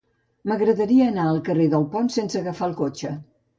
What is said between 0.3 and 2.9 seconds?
M'agradaria anar al carrer del Pont sense agafar el